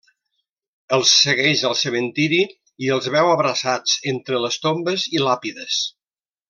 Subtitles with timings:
[0.97, 2.39] Els segueix al cementiri
[2.87, 5.83] i els veu abraçats entre les tombes i làpides.